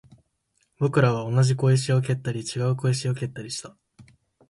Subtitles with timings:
[0.79, 3.77] 僕らは同じ小石を蹴ったり、違う小石を蹴ったりした